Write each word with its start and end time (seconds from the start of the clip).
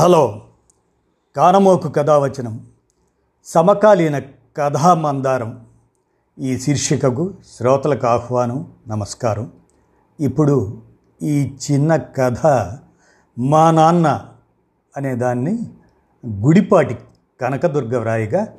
Hello 0.00 0.42
కానమోకు 1.36 1.88
కథావచనం 1.88 2.66
సమకాలీన 3.44 4.18
కథామందారం. 4.56 5.66
ఈ 6.38 6.58
శీర్షికకు 6.58 7.34
శ్రోతలకు 7.56 8.06
ఆహ్వానం 8.06 8.72
నమస్కారం. 8.88 9.52
ఇప్పుడు 10.20 10.82
ఈ 11.22 11.56
చిన్న 11.70 11.96
కథ 11.96 12.46
మా 13.38 13.70
నాన్న 13.70 14.28
అనే 14.96 15.14
దాన్ని 15.14 15.58
గుడిపాటి 16.26 16.98
కనకదుర్గ 17.40 17.98
వ్రాయిగా 17.98 18.56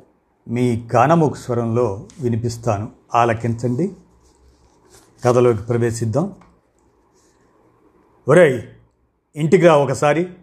మీ 0.48 0.88
కానమూకు 0.92 1.34
స్వరంలో 1.34 2.08
వినిపిస్తాను. 2.20 2.92
ఆలకించండి. 3.14 3.96
కథలోకి 5.24 5.62
ప్రవేశిద్దాం. 5.62 6.34
ఒరేయ్ 8.28 8.62
ఇంటికి 9.36 9.66
రా 9.66 9.76
ఒకసారి. 9.76 10.34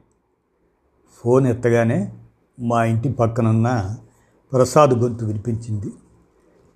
ఫోన్ 1.17 1.47
ఎత్తగానే 1.47 2.13
మా 2.59 2.83
ఇంటి 2.83 3.09
పక్కనున్న 3.09 3.95
ప్రసాద్ 4.53 4.89
గొంతు 4.89 5.25
వినిపించింది. 5.25 5.93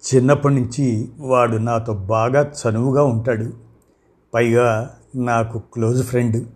చిన్నప్పటి 0.02 0.56
నుంచి 0.56 1.10
వాడు 1.20 1.58
నాతో 1.58 1.94
బాగా 1.94 2.52
చనువుగా 2.52 3.04
ఉంటాడు. 3.04 3.54
పైగా 4.34 4.98
నాకు 5.16 5.60
క్లోజ్ 5.60 6.04
ఫ్రెండ్. 6.04 6.48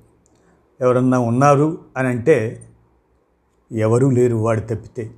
ఎవరన్నా 0.81 1.19
ఉన్నారు 1.19 1.77
అని 1.97 2.07
అంటే 2.07 2.67
ఎవరూ 3.71 4.09
లేరు 4.09 4.35
వాడు 4.35 4.59
తప్పితే. 4.59 5.11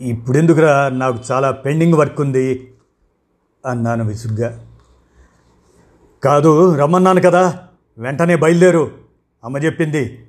ఇప్పుడెందుకురా 0.00 0.88
నాకు 0.88 1.18
చాలా 1.32 1.50
పెండింగ్ 1.50 1.94
వర్క్ 1.94 2.20
ఉంది 2.20 2.74
అన్నాను 3.66 4.04
విసుగ్గా. 4.04 4.66
కాదు 6.24 6.74
రమ్మన్నాను 6.74 7.20
కదా 7.20 7.60
వెంటనే 7.98 8.36
బయలుదేరు 8.36 8.90
అమ్మ 9.44 9.58
చెప్పింది. 9.58 10.26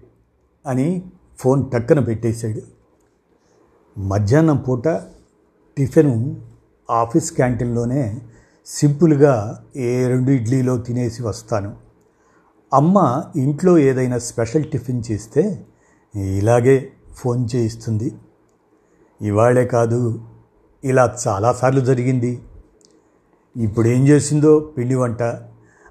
అని 0.68 1.04
ఫోన్ 1.38 1.72
టక్కన 1.72 2.00
పెట్టేశాడు. 2.00 2.62
మధ్యాహ్నం 4.00 4.58
పూట 4.58 4.88
టిఫిన్ 5.78 6.36
ఆఫీస్ 6.90 7.34
క్యాంటీన్లోనే 7.34 8.22
సింపుల్గా 8.66 9.64
ఏ 9.76 10.08
రెండు 10.08 10.32
ఇడ్లీలో 10.32 10.78
తినేసి 10.78 11.24
వస్తాను. 11.24 11.76
అమ్మ 12.74 13.24
ఇంట్లో 13.36 13.78
ఏదైనా 13.78 14.18
స్పెషల్ 14.18 14.72
టిఫిన్ 14.72 15.04
చేస్తే 15.12 15.66
ఇలాగే 16.16 16.92
ఫోన్ 17.16 17.48
చేయిస్తుంది. 17.56 18.16
ఇవాళే 19.22 19.68
కాదు 19.68 20.26
ఇలా 20.84 21.16
చాలాసార్లు 21.28 21.80
జరిగింది. 21.80 22.42
ఇప్పుడు 23.58 23.88
ఏం 23.88 24.08
చేసిందో 24.08 24.60
పిండి 24.60 24.96
వంట. 24.96 25.22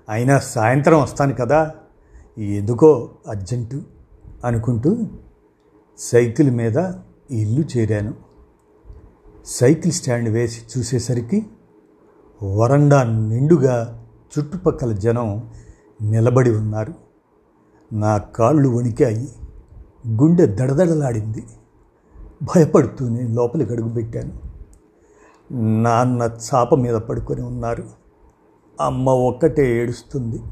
అయినా 0.08 0.38
సాయంత్రం 0.38 1.02
వస్తాను 1.02 1.34
కదా. 1.34 1.74
ఎందుకో 2.38 3.10
అర్జెంటు. 3.28 3.93
అనుకుంటూ 4.44 4.96
సైకిల్ 5.98 6.50
మీద 6.50 6.76
ఇల్లు 7.30 7.64
చేరాను. 7.76 8.14
సైకిల్ 9.44 9.92
స్టాండ్ 9.92 10.28
వేసి 10.28 10.78
చూసేసరికి 10.78 11.46
వరండా 12.56 13.02
నిండుగా 13.02 14.06
చుట్టుపక్కల 14.38 14.92
జనం 14.92 15.50
నిలబడి 16.02 16.50
ఉన్నారు. 16.50 16.94
నా 17.92 18.18
కాళ్ళు 18.18 18.68
వణికాయి. 18.68 19.28
గుండె 20.08 20.46
దడదడలాడింది. 20.46 21.46
భయపడుతూనే 22.42 23.28
లోపలికి 23.28 23.72
అడుగుపెట్టాను 23.72 24.54
నాన్న 25.82 26.22
చాప 26.22 26.74
మీద 26.74 26.94
పడుకొని 26.94 27.42
ఉన్నారు. 27.42 27.84
అమ్మ 28.80 29.08
ఒక్కటే 29.08 29.82
ఏడుస్తుంది. 29.82 30.42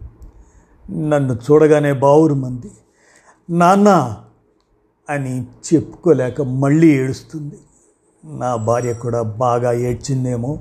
నన్ను 1.09 1.35
చూడగానే 1.35 1.93
బావురు 1.93 2.35
మంది 2.35 2.71
నాన్న 3.53 4.23
అని 5.11 5.43
చెప్పుకోలేక 5.43 6.43
మళ్ళీ 6.43 6.91
ఏడుస్తుంది. 6.91 7.59
నా 8.25 8.57
భార్య 8.57 8.93
కూడా 8.93 9.23
బాగా 9.23 9.73
ఏడ్చిందేమో. 9.73 10.59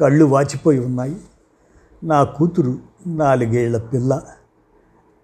కళ్ళు 0.00 0.24
వాచిపోయి 0.24 0.78
ఉన్నాయి. 0.78 1.16
నా 2.04 2.24
కూతురు 2.24 2.78
నాలుగేళ్ళ 3.06 3.78
పిల్ల. 3.78 4.22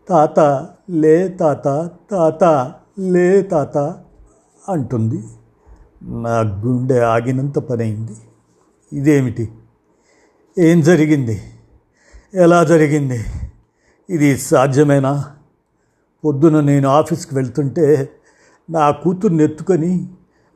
తాత 0.09 0.69
లే 0.91 1.29
తాత 1.29 1.91
తాత 2.11 2.75
లే 2.99 3.43
తాత 3.43 3.79
అంటుంది. 4.69 5.25
నా 6.03 6.41
గుండె 6.41 6.99
ఆగినంత 6.99 7.59
పనైంది. 7.59 8.17
ఇదేమిటి? 8.93 9.53
ఏం 10.59 10.81
జరిగింది? 10.81 11.43
ఎలా 12.35 12.65
జరిగింది? 12.65 13.25
ఇది 14.11 14.39
సాధ్యమేనా? 14.39 15.37
పొద్దున 16.25 16.61
నేను 16.61 16.89
ఆఫీస్కి 16.89 17.35
వెళ్తుంటే 17.35 18.13
నా 18.71 18.91
కూతుర్ని 18.91 19.45
ఎత్తుకొని 19.45 20.11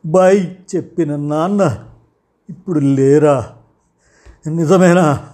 బాయ్ 0.07 0.47
చెప్పిన 0.77 1.17
నాన్న 1.17 1.85
ఇప్పుడు 2.49 2.81
లేరా? 2.81 3.53
నిజమేనా? 4.47 5.29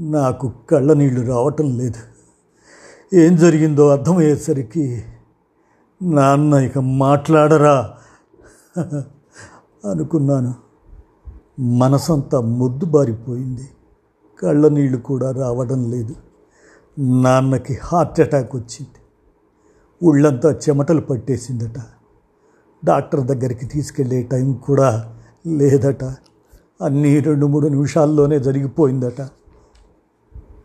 నాకు 0.00 0.52
కళ్ళ 0.70 0.92
నీళ్ళు 0.92 1.26
రావటం 1.26 1.78
లేదు. 1.78 2.00
ఏం 3.14 3.36
జరిగిందో 3.36 3.88
అర్థమయ్యేసరికి 3.88 5.04
నాన్న 6.02 6.54
ఇక 6.54 6.78
మాట్లాడరా 6.78 7.94
అనుకున్నాను. 9.90 10.54
మనసంతా 11.60 12.40
ముద్దుబారిపోయింది 12.40 13.68
కళ్ళ 14.42 14.68
నీళ్ళు 14.68 14.98
కూడా 14.98 15.30
రావడం 15.30 15.90
లేదు. 15.90 16.14
నాన్నకి 16.98 17.78
హార్ట్ 17.84 18.20
అటాక్ 18.20 18.56
వచ్చింది. 18.56 19.01
ఒళ్ళంతా 20.02 20.52
చెమటలు 20.52 21.00
పట్టేసిందట. 21.00 21.78
డాక్టర్ 22.84 23.20
దగ్గరికి 23.20 23.66
తీసుకెళ్ళే 23.66 24.22
టైం 24.22 24.52
కూడా 24.52 25.16
లేదట. 25.46 26.04
అన్నీ 26.82 27.20
రెండు 27.20 27.46
మూడు 27.46 27.68
నిమిషాల్లోనే 27.68 28.38
జరిగిపోయిందట. 28.38 29.20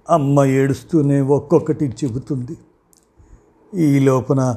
అమ్మ 0.10 0.44
ఏడుస్తూనే 0.44 1.22
ఒక్కొక్కటి 1.22 1.96
చెబుతుంది. 2.04 2.58
ఈ 3.74 4.00
లోపల 4.00 4.56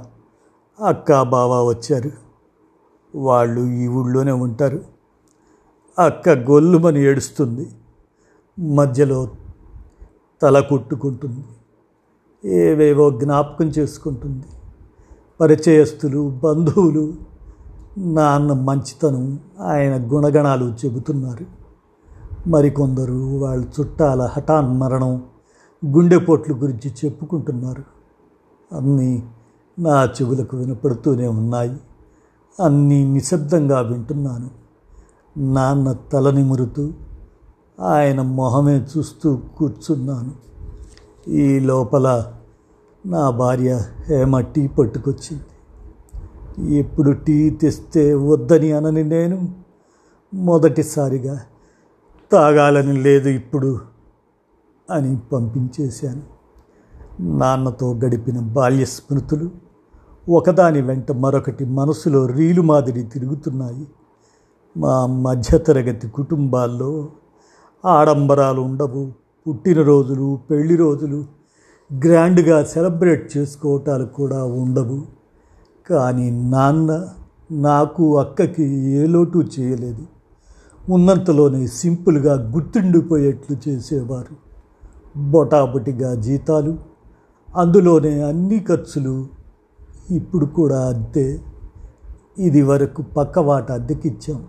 అక్క 0.84 1.22
బావ 1.22 1.68
వచ్చారు. 1.68 2.10
వాళ్ళు 3.14 3.60
ఈ 3.60 3.88
ఊళ్ళోనే 3.88 4.32
ఉంటారు. 4.32 4.84
అక్క 5.98 6.28
గొల్లుమని 6.28 7.00
ఏడుస్తుంది. 7.00 7.70
మధ్యలో 8.58 9.30
తల 10.42 10.60
కొట్టుకుంటుంది. 10.60 11.44
ఏవేవో 12.50 13.10
జ్ఞాపకం 13.10 13.66
చేసుకుంటుంది. 13.66 14.46
పరిచయస్తులు 15.40 16.40
బంధువులు 16.44 17.14
నాన్న 17.98 18.52
మంచితనం 18.52 19.38
ఆయన 19.60 20.12
గుణగణాలు 20.12 20.74
చెబుతున్నారు. 20.84 21.46
మరికొందరు 22.48 23.12
వాళ్ళ 23.12 23.64
చుట్టాల 23.80 24.22
హఠాన్ 24.22 24.78
మరణం 24.80 25.22
గుండెపోట్లు 25.86 26.54
గురించి 26.54 26.92
చెప్పుకుంటున్నారు. 27.04 27.84
అన్నీ 28.76 29.22
నా 29.78 30.04
చెవులకు 30.04 30.56
వినపడుతూనే 30.56 31.28
ఉన్నాయి. 31.28 31.76
అన్నీ 32.64 33.12
నిశ్శబ్దంగా 33.12 33.80
వింటున్నాను. 33.80 34.50
నాన్న 35.38 35.92
తల 35.92 36.30
నిమురుతూ 36.30 36.92
ఆయన 37.80 38.22
మొహమే 38.22 38.86
చూస్తూ 38.98 39.38
కూర్చున్నాను. 39.58 40.32
ఈ 41.30 41.58
లోపల 41.58 42.32
నా 43.06 43.30
భార్య 43.30 43.80
హేమ 44.08 44.40
టీ 44.40 44.68
పట్టుకొచ్చింది. 44.68 45.42
ఎప్పుడు 46.74 47.10
టీ 47.10 47.50
తెస్తే 47.50 48.14
వద్దని 48.14 48.72
అనని 48.72 49.04
నేను 49.04 49.54
మొదటిసారిగా 50.34 51.40
తాగాలని 52.32 52.92
లేదు 52.92 53.28
ఇప్పుడు 53.28 53.80
అని 54.90 55.18
పంపించేశాను. 55.32 56.22
నాన్నతో 57.20 57.94
గడిపిన 57.94 58.40
బాల్య 58.40 58.84
స్మృతులు 58.84 59.50
ఒకదాని 60.28 60.80
వెంట 60.82 61.12
మరొకటి 61.12 61.64
మనసులో 61.64 62.26
రీలు 62.26 62.62
మాదిరి 62.62 63.02
తిరుగుతున్నాయి. 63.02 63.86
మా 64.76 65.06
మధ్యతరగతి 65.06 66.08
కుటుంబాల్లో 66.08 67.08
ఆడంబరాలు 67.84 68.60
ఉండవు. 68.60 69.12
పుట్టినరోజులు 69.48 70.40
పెళ్ళి 70.50 70.76
రోజులు 70.76 71.39
గ్రాండ్గా 71.98 72.64
సెలబ్రేట్ 72.64 73.36
చేసుకోవటాలు 73.36 74.04
కూడా 74.06 74.44
ఉండవు. 74.44 75.02
కానీ 75.90 76.30
నాన్న 76.30 77.08
నాకు 77.52 78.18
అక్కకి 78.18 78.62
ఏ 78.72 79.06
లోటు 79.06 79.44
చేయలేదు. 79.60 80.06
ఉన్నంతలోనే 80.90 81.66
సింపుల్గా 81.66 82.50
గుర్తుండిపోయేట్లు 82.50 83.68
చేసేవారు. 83.68 84.50
బొటాబొటిగా 85.20 86.14
జీతాలు 86.14 86.78
అందులోనే 87.56 88.22
అన్ని 88.22 88.60
ఖర్చులు. 88.60 89.26
ఇప్పుడు 90.10 90.46
కూడా 90.46 90.88
అంతే. 90.88 91.40
ఇది 92.38 92.62
వరకు 92.62 93.02
పక్కవాట 93.02 93.72
అద్దెకిచ్చాం. 93.72 94.44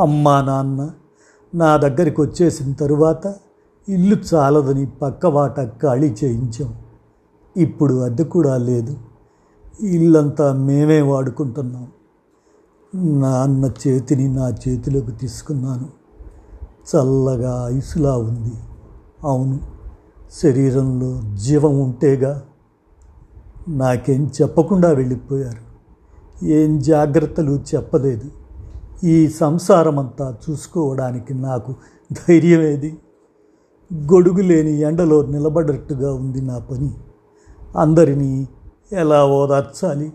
అమ్మా 0.00 0.42
నాన్న 0.42 0.90
నా 1.54 1.76
దగ్గరికి 1.76 2.20
వచ్చేసిన 2.20 2.72
తరువాత 2.72 3.34
ఇల్లు 3.88 4.16
చాలదని 4.34 4.86
పక్కవాట 4.86 5.60
ఖాళీ 5.60 6.14
చేయించాం. 6.24 6.74
ఇప్పుడు 7.56 7.94
అద్దె 7.94 8.24
కూడా 8.24 8.56
లేదు. 8.56 8.96
ఇల్లంతా 9.80 10.52
మేమే 10.52 11.00
వాడుకుంటున్నాం. 11.00 11.88
నాన్న 13.20 13.64
చేతిని 13.64 14.28
నా 14.28 14.48
చేతిలోకి 14.48 15.12
తీసుకున్నాను. 15.12 15.88
చల్లగా 16.96 17.68
ఐసులా 17.68 18.16
ఉంది. 18.16 18.52
అవును 19.24 19.60
శరీరంలో 20.42 21.36
జీవం 21.36 21.80
ఉంటేగా 21.80 22.42
నాకేం 23.68 24.30
చెప్పకుండా 24.42 24.92
వెళ్ళిపోయారు. 24.92 25.66
ఏం 26.44 26.78
జాగ్రత్తలు 26.78 27.52
చెప్పలేదు. 27.52 28.30
ఈ 29.04 29.28
సంసారమంతా 29.28 30.36
చూసుకోవడానికి 30.50 31.34
నాకు 31.34 31.74
ధైర్యం 32.12 32.60
ఏది 32.60 32.98
గొడుగు 33.94 34.40
లేని 34.40 34.80
ఎండలో 34.80 35.22
నిలబడట్టుగా 35.22 36.14
ఉంది 36.14 36.42
నా 36.42 36.58
పని. 36.58 36.94
అందరినీ 37.78 38.48
ఎలా 38.92 39.26
ఓదార్చాలి? 39.26 40.12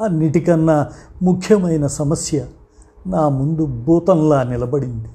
అన్నిటికన్నా 0.00 0.92
ముఖ్యమైన 1.22 1.86
సమస్య 1.86 2.46
నా 3.06 3.28
ముందు 3.28 3.66
భూతంలా 3.66 4.42
నిలబడింది. 4.42 5.08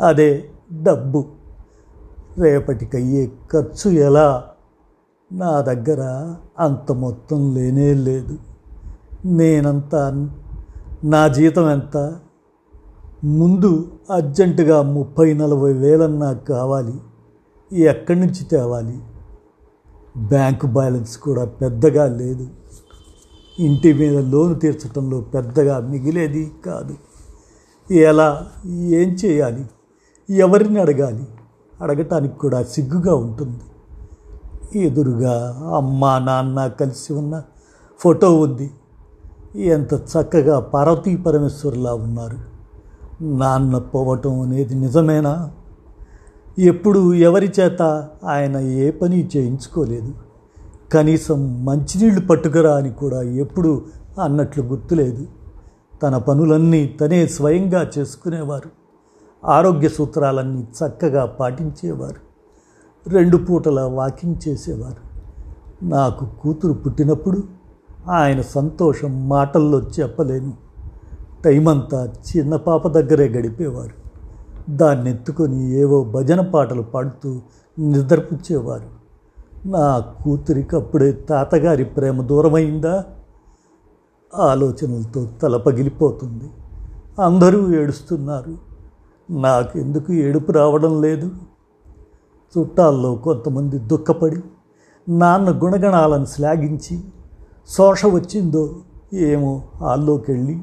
అదే 0.00 0.50
డబ్బు. 0.82 1.24
రేపటికయ్యే 2.38 3.32
ఖర్చు 3.52 3.90
ఎలా? 3.90 4.44
నా 5.32 5.60
దగ్గర 5.60 6.34
అంత 6.58 6.92
మొత్తం 6.92 7.54
లేనే 7.54 7.94
లేదు. 7.94 8.38
నేనంతా 9.24 10.30
నా 11.04 11.28
జీతం 11.28 11.70
ఎంత? 11.70 12.18
ముందు 13.24 13.92
అర్జెంటుగా 14.10 14.82
ముప్పై 14.82 15.34
నలభై 15.34 15.72
వేలన్నా 15.72 16.32
కావాలి. 16.32 16.94
ఎక్కడి 17.72 18.20
నుంచి 18.20 18.44
తేవాలి? 18.44 18.98
బ్యాంకు 20.16 20.66
బ్యాలెన్స్ 20.66 21.18
కూడా 21.18 21.44
పెద్దగా 21.44 22.06
లేదు. 22.06 22.48
ఇంటి 23.58 23.92
మీద 23.92 24.18
లోను 24.18 24.54
తీర్చడంలో 24.54 25.20
పెద్దగా 25.20 25.80
మిగిలేది 25.80 26.52
కాదు. 26.66 26.94
ఎలా? 27.92 28.46
ఏం 28.66 29.08
చేయాలి? 29.24 29.66
ఎవరిని 30.30 30.80
అడగాలి? 30.80 31.24
అడగటానికి 31.80 32.38
కూడా 32.38 32.62
సిగ్గుగా 32.62 33.14
ఉంటుంది. 33.14 33.60
ఎదురుగా 34.78 35.62
అమ్మ 35.76 36.18
నాన్న 36.18 36.66
కలిసి 36.66 37.12
ఉన్న 37.12 37.42
ఫోటో 38.00 38.40
ఉంది. 38.40 38.70
ఎంత 39.56 39.94
చక్కగా 39.94 40.60
పార్వతీ 40.60 41.16
పరమేశ్వరులా 41.16 41.94
ఉన్నారు. 41.94 42.55
నాన్న 43.22 43.78
పోవటం 43.78 44.40
అనేది 44.40 44.74
నిజమేనా? 44.74 45.50
ఎప్పుడు 46.58 47.14
ఎవరి 47.14 47.52
చేత 47.60 48.08
ఆయన 48.24 48.56
ఏ 48.56 48.90
పని 48.90 49.28
చేయించుకోలేదు. 49.36 50.14
కనీసం 50.92 51.64
మంచినీళ్ళు 51.64 52.20
పట్టుకురా 52.20 52.76
అని 52.76 52.90
కూడా 52.90 53.22
ఎప్పుడు 53.22 53.84
అన్నట్లు 54.22 54.62
గుర్తులేదు. 54.62 55.26
తన 56.02 56.18
పనులన్నీ 56.18 56.86
తనే 56.86 57.26
స్వయంగా 57.26 57.90
చేసుకునేవారు. 57.98 58.70
ఆరోగ్య 59.46 59.88
సూత్రాలన్నీ 59.88 60.62
చక్కగా 60.62 61.26
పాటించేవారు. 61.26 62.26
రెండు 63.08 63.36
పూటల 63.36 63.80
వాకింగ్ 63.80 64.48
చేసేవారు. 64.48 65.06
నాకు 65.84 66.26
కూతురు 66.40 66.72
పుట్టినప్పుడు 66.72 67.42
ఆయన 68.10 68.40
సంతోషం 68.40 69.28
మాటల్లో 69.28 69.80
చెప్పలేను. 69.80 70.65
టైం 71.44 71.68
అంతా 71.68 72.04
చిన్న 72.04 72.56
పాప 72.56 72.88
దగ్గరే 72.88 73.28
గడిపేవారు. 73.28 74.06
దాన్ని 74.70 75.10
ఎత్తుకొని 75.10 75.72
ఏవో 75.72 76.04
భజన 76.04 76.40
పాటలు 76.40 76.82
పాడుతూ 76.82 77.40
నిద్రపుచ్చేవారు. 77.78 78.96
నా 79.68 79.98
కూతురికి 79.98 80.76
అప్పుడే 80.76 81.12
తాతగారి 81.12 81.84
ప్రేమ 81.84 82.22
దూరమైందా? 82.22 83.04
ఆలోచనలతో 84.34 85.28
తల 85.42 85.56
పగిలిపోతుంది. 85.56 86.50
అందరూ 87.22 87.74
ఏడుస్తున్నారు. 87.74 88.58
నాకెందుకు 89.30 90.12
ఏడుపు 90.12 90.52
రావడం 90.52 91.02
లేదు? 91.02 91.30
చుట్టాల్లో 92.58 93.14
కొంతమంది 93.14 93.78
దుఃఖపడి 93.78 94.40
నాన్న 95.08 95.50
గుణగణాలను 95.50 96.24
శ్లాఘించి 96.24 97.00
శోష 97.68 98.06
వచ్చిందో 98.06 98.76
ఏమో 99.12 99.62
హాల్లోకి 99.80 100.32
వెళ్ళి 100.32 100.60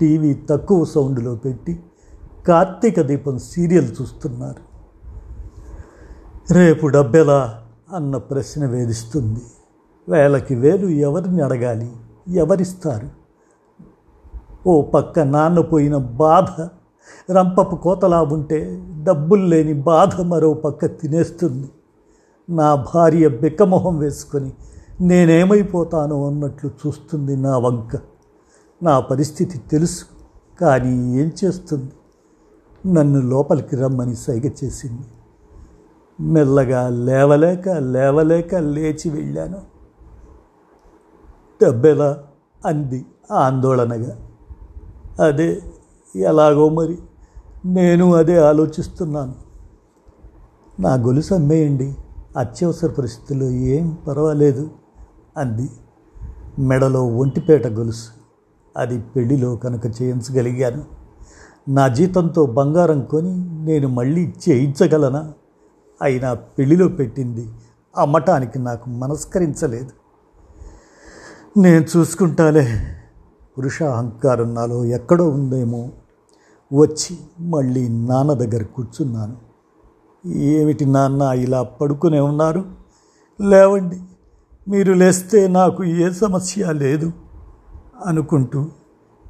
టీవీ 0.00 0.34
తక్కువ 0.34 0.84
సౌండ్లో 0.84 1.34
పెట్టి 1.34 1.80
కార్తీక 2.48 3.00
దీపం 3.00 3.38
సీరియల్ 3.38 3.88
చూస్తున్నారు. 4.02 4.62
రేపు 6.52 6.86
డబ్బెలా 6.86 7.58
అన్న 7.92 8.16
ప్రశ్న 8.16 8.66
వేధిస్తుంది. 8.66 9.40
వేలకి 10.08 10.54
వేలు 10.54 10.86
ఎవరిని 10.86 11.42
అడగాలి? 11.42 11.92
ఎవరిస్తారు? 12.28 13.08
ఓ 14.66 14.82
పక్క 14.82 15.18
నాన్న 15.18 15.60
పోయిన 15.60 15.96
బాధ 15.96 16.68
రంపపు 17.30 17.76
కోతలా 17.76 18.22
ఉంటే 18.22 18.82
డబ్బులు 19.02 19.46
లేని 19.46 19.72
బాధ 19.72 20.20
మరో 20.20 20.54
పక్క 20.54 20.86
తినేస్తుంది. 20.86 21.68
నా 22.50 22.74
భార్య 22.74 23.28
బిక్కమొహం 23.28 23.98
వేసుకొని 23.98 24.52
నేనేమైపోతానో 25.00 26.26
అన్నట్లు 26.26 26.70
చూస్తుంది 26.70 27.36
నా 27.36 27.58
వంక. 27.58 27.96
నా 28.82 29.00
పరిస్థితి 29.00 29.58
తెలుసు 29.58 30.04
కానీ 30.60 31.18
ఏం 31.18 31.32
చేస్తుంది? 31.44 31.92
నన్ను 32.92 33.20
లోపలికి 33.20 33.76
రమ్మని 33.76 34.16
సైగ 34.16 34.50
చేసింది. 34.64 35.06
మెల్లగా 36.20 36.88
లేవలేక 36.88 37.68
లేవలేక 37.68 38.54
లేచి 38.54 39.10
వెళ్ళాను. 39.10 39.62
డబ్బెలా 41.64 42.24
అంది 42.66 43.06
ఆందోళనగా. 43.30 44.18
అదే 45.24 45.62
ఎలాగో 46.16 46.68
మరి? 46.68 46.98
నేను 47.64 48.14
అదే 48.14 48.38
ఆలోచిస్తున్నాను. 48.38 49.34
నా 50.80 50.94
గొలుసు 50.94 51.34
అమ్మేయండి. 51.34 51.96
అత్యవసర 52.36 52.88
పరిస్థితుల్లో 52.88 53.50
ఏం 53.50 53.98
పర్వాలేదు 54.08 54.70
అంది. 55.36 55.70
మెడలో 56.58 57.06
ఒంటిపేట 57.06 57.66
గొలుసు. 57.66 58.15
అది 58.76 59.00
పెళ్ళిలో 59.00 59.56
కనుక 59.56 59.86
చేయించగలిగాను. 59.86 60.84
నా 61.68 61.88
జీతంతో 61.88 62.46
బంగారం 62.46 63.02
కొని 63.02 63.34
నేను 63.64 63.88
మళ్ళీ 63.88 64.34
చేయించగలనా? 64.48 65.32
అయినా 66.02 66.34
పెళ్ళిలో 66.34 66.88
పెట్టింది 66.88 67.48
అమ్మటానికి 67.96 68.58
నాకు 68.58 68.90
మనస్కరించలేదు. 68.90 69.90
నేను 71.58 71.84
చూసుకుంటాలే. 71.96 72.78
పురుష 73.58 73.82
అహంకారం 73.82 74.54
నాలో 74.54 74.84
ఎక్కడో 74.84 75.28
ఉందేమో. 75.28 75.90
వచ్చి 76.72 77.18
మళ్ళీ 77.40 77.88
నాన్న 77.88 78.32
దగ్గర 78.32 78.62
కూర్చున్నాను. 78.62 79.36
ఏమిటి 80.26 80.86
నాన్న 80.86 81.22
ఇలా 81.22 81.62
పడుకునే 81.62 82.20
ఉన్నారు? 82.20 82.64
లేవండి 83.40 84.00
మీరు 84.68 84.92
లేస్తే 84.92 85.48
నాకు 85.48 85.84
ఏ 85.84 86.10
సమస్య 86.10 86.72
లేదు. 86.72 87.12
అనుకుంటూ 88.04 88.66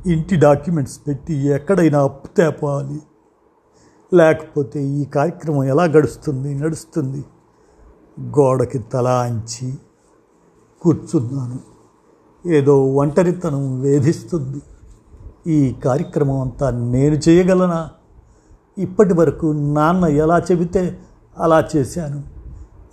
ఇంటి 0.06 0.36
డాక్యుమెంట్స్ 0.36 1.00
పెట్టి 1.08 1.34
ఎక్కడైనా 1.34 2.02
అప్పు 2.02 2.28
తేపాలి 2.28 3.02
లేకపోతే 4.14 4.82
ఈ 4.82 5.04
కార్యక్రమం 5.04 5.64
ఎలా 5.64 5.84
గడుస్తుంది 5.84 6.54
నడుస్తుంది? 6.54 7.24
గోడకి 8.20 8.78
తల 8.78 9.08
అంచి 9.08 9.74
కూర్చున్నాను. 10.82 11.58
ఏదో 12.48 12.94
ఒంటరితనం 12.94 13.80
వేధిస్తుంది. 13.80 14.62
ఈ 15.46 15.74
కార్యక్రమం 15.84 16.40
అంతా 16.40 16.70
నేను 16.70 17.14
చేయగలనా? 17.14 17.90
ఇప్పటి 18.78 19.14
వరకు 19.14 19.46
నాన్న 19.46 20.04
ఎలా 20.04 20.38
చెబితే 20.38 20.98
అలా 21.38 21.68
చేశాను. 21.76 22.22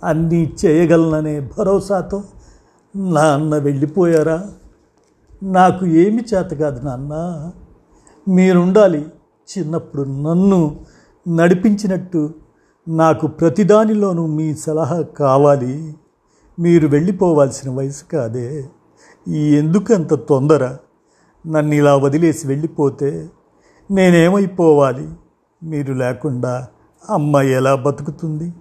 అన్నీ 0.04 0.52
చేయగలననే 0.64 1.50
భరోసాతో 1.58 2.24
నాన్న 2.96 3.56
వెళ్ళిపోయారా? 3.56 4.52
నాకు 5.44 5.86
ఏమి 5.86 6.22
చేత 6.34 6.46
కాదు 6.46 6.84
నాన్న. 6.84 7.14
మీరుండాలి. 8.28 9.06
చిన్నప్పుడు 9.58 10.02
నన్ను 10.02 10.80
నడిపించినట్టు 11.28 12.34
నాకు 12.88 13.26
ప్రతిదానిలోనూ 13.26 14.26
మీ 14.26 14.54
సలహా 14.54 15.00
కావాలి. 15.00 15.94
మీరు 16.58 16.88
వెళ్ళిపోవాల్సిన 16.88 17.70
వయసు 17.70 18.04
కాదే. 18.12 18.68
ఎందుకంత 19.28 20.14
తొందర? 20.14 20.76
నన్ను 21.46 21.74
ఇలా 21.74 21.96
వదిలేసి 21.96 22.46
వెళ్ళిపోతే 22.46 23.30
నేనేమైపోవాలి? 23.90 25.08
మీరు 25.62 25.92
లేకుండా 25.92 26.68
అమ్మ 27.10 27.36
ఎలా 27.36 27.74
బతుకుతుంది? 27.74 28.54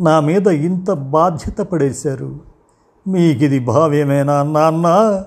నా 0.00 0.20
మీద 0.20 0.46
ఇంత 0.46 0.90
బాధ్యత 0.90 1.58
పడేశారు. 1.58 2.40
మీకిది 3.08 3.58
భావ్యమేనా 3.58 4.42
నాన్నా? 4.42 5.24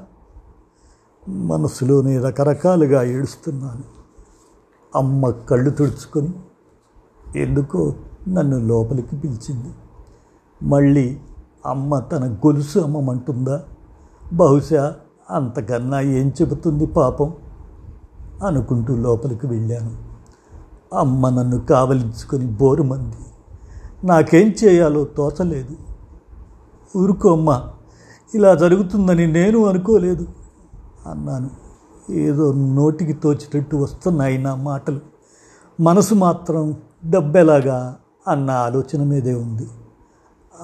మనసులోనే 1.29 2.17
రకరకాలుగా 2.17 3.03
ఏడుస్తున్నాను. 3.03 3.83
అమ్మ 4.95 5.29
కళ్ళు 5.29 5.69
తుడుచుకొని 5.69 6.33
ఎందుకో 7.35 7.93
నన్ను 8.27 8.59
లోపలికి 8.59 9.15
పిలిచింది. 9.15 9.73
మళ్ళీ 10.63 11.19
అమ్మ 11.65 11.99
తన 11.99 12.33
గొలుసు 12.33 12.79
అమ్మమంటుందా? 12.79 13.63
బహుశా 14.33 14.95
అంతకన్నా 15.29 16.01
ఏం 16.01 16.33
చెబుతుంది 16.41 16.85
పాపం? 16.85 17.33
అనుకుంటూ 18.45 18.95
లోపలికి 18.95 19.47
వెళ్ళాను. 19.47 19.91
అమ్మ 20.95 21.29
నన్ను 21.29 21.59
కావలించుకొని 21.59 22.45
బోరుమంది. 22.45 23.15
నాకేం 24.07 24.53
చేయాలో 24.63 25.03
తోచలేదు. 25.03 25.75
ఊరుకోమ్మ 26.97 27.67
ఇలా 28.35 28.55
జరుగుతుందని 28.55 29.27
నేను 29.27 29.65
అనుకోలేదు. 29.65 30.27
అన్నాను. 31.07 31.49
ఏదో 32.11 32.53
నోటికి 32.53 33.13
తోచినట్టు 33.13 33.75
వస్తున్నాయి 33.75 34.37
నా 34.37 34.55
మాటలు. 34.55 34.99
మనసు 35.81 36.15
మాత్రం 36.15 36.75
డబ్బెలాగా 37.05 37.97
అన్న 38.27 38.51
ఆలోచన 38.51 39.03
మీదే 39.03 39.33
ఉంది. 39.33 39.67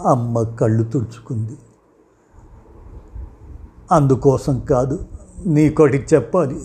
అమ్మ 0.06 0.44
కళ్ళు 0.44 0.84
తుడుచుకుంది. 0.84 1.58
అందుకోసం 3.91 4.60
కాదు 4.60 5.06
నీకోటి 5.46 6.06
చెప్పాలి. 6.13 6.62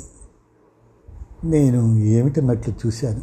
నేను 1.45 1.97
ఏమిటన్నట్లు 1.97 2.75
చూశాను. 2.87 3.21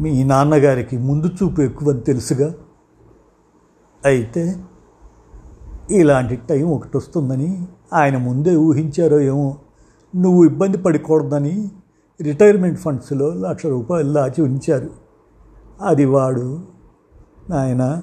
మీ 0.00 0.24
నాన్నగారికి 0.24 0.98
ముందు 0.98 1.26
చూపు 1.26 1.60
ఎక్కువని 1.60 2.00
తెలుసుగా? 2.00 2.54
అయితే 4.04 4.64
ఇలాంటి 5.90 6.36
టైం 6.36 6.68
ఒకటి 6.68 6.96
వస్తుందని 6.96 7.68
ఆయన 7.92 8.16
ముందే 8.16 8.56
ఊహించారో 8.56 9.20
ఏమో. 9.20 9.56
నువ్వు 10.16 10.44
ఇబ్బంది 10.44 10.78
పడకూడదని 10.78 11.70
రిటైర్మెంట్ 12.22 12.80
ఫండ్స్లో 12.80 13.34
లక్ష 13.34 13.66
రూపాయలు 13.66 14.12
దాచి 14.12 14.42
ఉంచారు. 14.42 14.90
అది 15.82 16.04
వాడు. 16.04 16.60
నాయన 17.50 18.02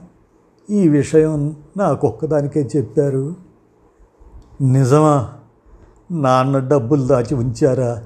ఈ 0.69 0.87
విషయం 0.87 1.55
నాకు 1.77 2.07
ఒక్కదానికే 2.07 2.69
చెప్పారు. 2.77 3.35
నిజమా? 4.61 5.29
నాన్న 6.11 6.59
డబ్బులు 6.59 7.03
దాచి 7.03 7.35
ఉంచారా? 7.35 8.03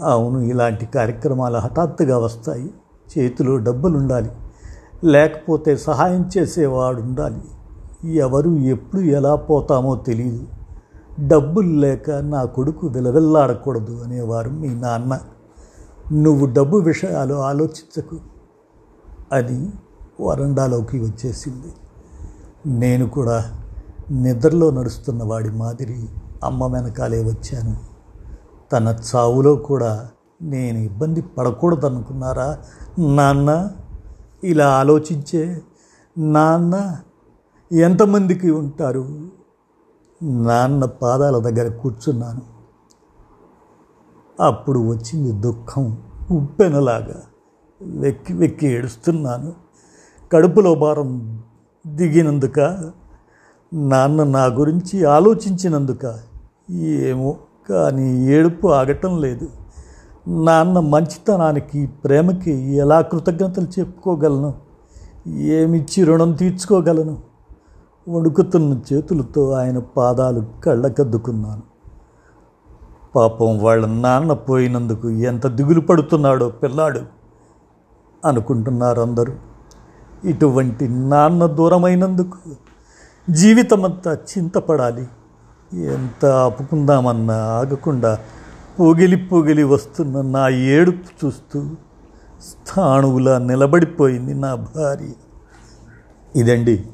అవును 0.00 0.38
ఇలాంటి 0.38 0.86
కార్యక్రమాలు 0.86 1.56
హఠాత్తుగా 1.56 2.18
వస్తాయి. 2.18 2.74
చేతిలో 3.18 3.56
డబ్బులు 3.56 3.98
ఉండాలి 3.98 4.30
లేకపోతే 5.04 5.76
సహాయం 5.76 6.30
చేసేవాడు 6.38 7.00
ఉండాలి 7.00 7.40
ఎవరు 8.04 8.50
ఎప్పుడు 8.50 9.00
ఎలా 9.00 9.34
పోతామో 9.34 9.96
తెలియదు 9.96 10.46
డబ్బులు 11.20 11.68
లేక 11.68 12.10
నా 12.10 12.44
కొడుకు 12.44 12.86
విలవిల్లాడకూడదు 12.86 14.02
అనేవారు 14.04 14.50
మీ 14.50 14.68
నాన్న. 14.68 15.20
నువ్వు 16.12 16.46
డబ్బు 16.46 16.76
విషయాలు 16.76 17.34
ఆలోచించకు. 17.34 18.16
అది 19.32 19.70
వరండాలోకి 20.20 21.00
వచ్చేసింది. 21.00 21.72
నేను 22.66 23.08
కూడా 23.08 23.44
నిద్రలో 24.10 24.70
నడుస్తున్న 24.70 25.24
వాడి 25.24 25.50
మాదిరి 25.50 26.08
అమ్మ 26.44 26.66
వెనకాలే 26.66 27.24
వచ్చాను. 27.24 27.76
తన 28.72 28.96
చావులో 29.14 29.56
కూడా 29.56 30.08
నేను 30.42 30.78
ఇబ్బంది 30.78 31.20
పడకూడదనుకున్నారా 31.20 32.58
నాన్న? 32.98 33.70
ఇలా 34.44 34.68
ఆలోచించే 34.68 35.62
నాన్న 36.18 36.96
ఎంతమందికి 37.74 38.50
ఉంటారు? 38.50 39.28
నాన్న 40.22 40.84
పాదాల 40.84 41.38
దగ్గర 41.38 41.72
కూర్చున్నాను. 41.72 42.40
అప్పుడు 44.42 44.88
వచ్చింది 44.88 45.32
దుఃఖం. 45.32 45.98
ఉప్పెనలాగా 46.30 47.22
వెక్కి 47.82 48.32
వెక్కి 48.32 48.66
ఏడుస్తున్నాను. 48.66 49.52
కడుపులో 50.32 50.74
భారం 50.74 51.42
దిగినందుక 51.86 52.90
నాన్న 53.74 54.24
నా 54.24 54.44
గురించి 54.44 55.04
ఆలోచించినందుక 55.04 56.20
ఏమో 56.70 57.36
కానీ 57.68 58.26
ఏడుపు 58.26 58.68
ఆగటం 58.68 59.20
లేదు. 59.20 59.48
నాన్న 60.28 60.80
మంచితనానికి 60.80 61.86
ప్రేమకి 61.86 62.52
ఎలా 62.52 63.00
కృతజ్ఞతలు 63.00 63.66
చెప్పుకోగలను? 63.80 64.54
ఏమిచ్చి 65.28 66.04
రుణం 66.04 66.32
తీర్చుకోగలను? 66.32 67.33
వణుకుతున్న 68.08 68.80
చేతులతో 68.92 69.50
ఆయన 69.50 69.78
పాదాలు 69.78 70.46
కళ్ళకద్దుకున్నాను. 70.64 71.62
పాపం 73.16 73.58
వాళ్ళ 73.58 73.86
నాన్న 73.86 74.32
పోయినందుకు 74.32 75.10
ఎంత 75.10 75.46
దిగులు 75.46 75.80
పడుతున్నాడో 75.80 76.48
పిల్లాడు 76.48 77.00
అనుకుంటున్నారు 78.24 79.00
అందరూ 79.00 79.32
ఇటువంటి 80.24 80.88
నాన్న 80.88 81.46
దూరమైనందుకు 81.46 82.38
జీవితమంతా 83.30 84.14
చింతపడాలి. 84.14 85.08
ఎంత 85.74 86.26
ఆపుకుందామన్నా 86.26 87.34
ఆగకుండా 87.34 88.18
పొగిలి 88.80 89.16
పొగిలి 89.16 89.64
వస్తున్న 89.64 90.20
నా 90.20 90.48
ఏడుపు 90.48 91.26
చూస్తూ 91.26 91.64
స్థాణువులా 92.40 93.38
నిలబడిపోయింది 93.38 94.34
నా 94.34 94.54
భార్య. 94.54 95.12
ఇదండి 96.36 96.86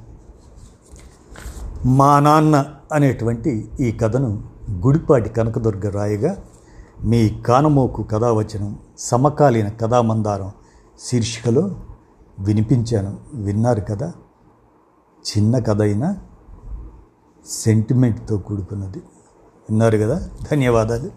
మా 1.86 2.20
నాన్న 2.20 2.66
అనేటువంటి 2.92 3.70
ఈ 3.80 3.92
కథను 3.92 4.44
గుడిపాటి 4.70 5.28
కనకదుర్గ 5.28 5.90
రాయగా 5.90 6.42
మీ 7.04 7.28
కానమోకు 7.28 8.02
కథావచనం 8.02 8.78
సమకాలీన 8.98 9.68
కథామందారం 9.68 10.50
శీర్షికలో 11.00 11.76
వినిపించాను. 12.38 13.16
విన్నారు 13.34 13.80
కదా? 13.80 14.12
చిన్న 15.20 15.58
కథ 15.58 15.82
అయినా 15.82 16.16
సెంటిమెంట్తో 17.46 18.38
కూడుకున్నది. 18.38 18.98
విన్నారు 19.70 19.98
కదా? 19.98 20.28
ధన్యవాదాలు. 20.50 21.10